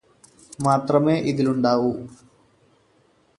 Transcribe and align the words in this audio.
മാത്രമേ 0.59 1.15
ഇതിലുണ്ടാവൂ 1.31 1.91